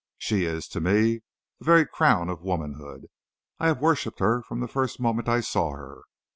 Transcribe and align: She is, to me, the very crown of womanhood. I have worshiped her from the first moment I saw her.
She 0.17 0.45
is, 0.45 0.67
to 0.69 0.81
me, 0.81 1.19
the 1.59 1.65
very 1.65 1.85
crown 1.85 2.27
of 2.29 2.41
womanhood. 2.41 3.05
I 3.59 3.67
have 3.67 3.81
worshiped 3.81 4.17
her 4.17 4.41
from 4.41 4.59
the 4.59 4.67
first 4.67 4.99
moment 4.99 5.29
I 5.29 5.41
saw 5.41 5.73
her. 5.73 6.01